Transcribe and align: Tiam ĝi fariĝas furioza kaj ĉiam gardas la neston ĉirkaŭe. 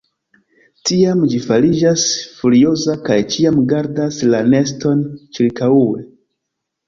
Tiam 0.89 1.19
ĝi 1.33 1.41
fariĝas 1.41 2.05
furioza 2.37 2.95
kaj 3.09 3.17
ĉiam 3.35 3.59
gardas 3.73 4.17
la 4.31 4.41
neston 4.55 5.03
ĉirkaŭe. 5.39 6.05